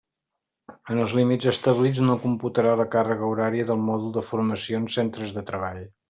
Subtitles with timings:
[0.93, 5.35] En els límits establits no computarà la càrrega horària del mòdul de Formació en Centres
[5.37, 5.83] de Treball.